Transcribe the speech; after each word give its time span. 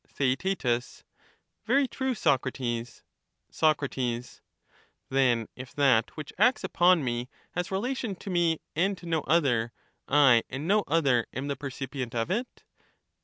Theaet 0.07 0.65
Very 1.67 1.87
true, 1.87 2.15
Socrates. 2.15 3.03
Soc, 3.51 3.81
Then, 5.09 5.47
if 5.55 5.73
that 5.75 6.17
which 6.17 6.33
acts 6.39 6.63
upon 6.63 7.03
me 7.03 7.29
has 7.51 7.69
relation 7.69 8.15
to 8.15 8.31
me 8.31 8.61
and 8.75 8.97
to 8.97 9.05
no 9.05 9.21
other, 9.27 9.71
I 10.07 10.41
and 10.49 10.67
no 10.67 10.83
other 10.87 11.27
am 11.35 11.49
the 11.49 11.55
percipient 11.55 12.15
of 12.15 12.31
it? 12.31 12.63